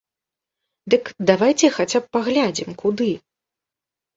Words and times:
Дык 0.93 1.03
давайце 1.31 1.67
хаця 1.77 1.99
б 2.07 2.11
паглядзім, 2.17 2.69
куды. 2.81 3.11